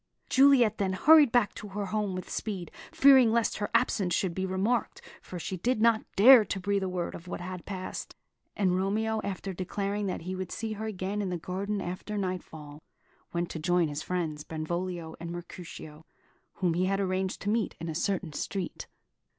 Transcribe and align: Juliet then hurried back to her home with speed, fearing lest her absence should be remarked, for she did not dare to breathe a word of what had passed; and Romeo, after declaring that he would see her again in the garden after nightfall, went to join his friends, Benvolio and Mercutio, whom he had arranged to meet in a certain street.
Juliet 0.31 0.79
then 0.79 0.93
hurried 0.93 1.31
back 1.31 1.53
to 1.53 1.67
her 1.67 1.85
home 1.85 2.15
with 2.15 2.27
speed, 2.27 2.71
fearing 2.91 3.31
lest 3.31 3.57
her 3.59 3.69
absence 3.71 4.15
should 4.15 4.33
be 4.33 4.47
remarked, 4.47 4.99
for 5.21 5.37
she 5.37 5.57
did 5.57 5.79
not 5.79 6.03
dare 6.15 6.43
to 6.43 6.59
breathe 6.59 6.81
a 6.81 6.89
word 6.89 7.13
of 7.13 7.27
what 7.27 7.39
had 7.39 7.67
passed; 7.67 8.15
and 8.55 8.75
Romeo, 8.75 9.21
after 9.23 9.53
declaring 9.53 10.07
that 10.07 10.21
he 10.21 10.33
would 10.33 10.51
see 10.51 10.73
her 10.73 10.85
again 10.87 11.21
in 11.21 11.29
the 11.29 11.37
garden 11.37 11.81
after 11.81 12.17
nightfall, 12.17 12.81
went 13.31 13.51
to 13.51 13.59
join 13.59 13.89
his 13.89 14.01
friends, 14.01 14.43
Benvolio 14.43 15.15
and 15.19 15.29
Mercutio, 15.29 16.03
whom 16.55 16.73
he 16.73 16.85
had 16.85 16.99
arranged 16.99 17.39
to 17.43 17.49
meet 17.51 17.75
in 17.79 17.87
a 17.87 17.93
certain 17.93 18.33
street. 18.33 18.87